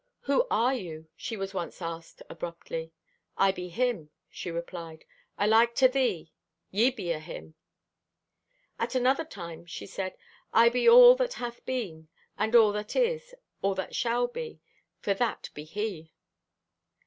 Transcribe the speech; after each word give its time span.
"Who 0.21 0.47
are 0.49 0.73
you?" 0.73 1.09
she 1.15 1.37
was 1.37 1.53
once 1.53 1.79
asked 1.79 2.23
abruptly. 2.27 2.91
"I 3.37 3.51
be 3.51 3.69
Him," 3.69 4.09
she 4.31 4.49
replied; 4.49 5.05
"alike 5.37 5.75
to 5.75 5.87
thee. 5.87 6.33
Ye 6.71 6.89
be 6.89 7.13
o' 7.13 7.19
Him." 7.19 7.53
At 8.79 8.95
another 8.95 9.23
time 9.23 9.67
she 9.67 9.85
said: 9.85 10.15
"I 10.51 10.69
be 10.69 10.89
all 10.89 11.15
that 11.17 11.33
hath 11.35 11.63
been, 11.67 12.07
and 12.35 12.55
all 12.55 12.71
that 12.71 12.95
is, 12.95 13.35
all 13.61 13.75
that 13.75 13.93
shalt 13.95 14.33
be, 14.33 14.59
for 15.01 15.13
that 15.13 15.51
be 15.53 15.65
He." 15.65 16.11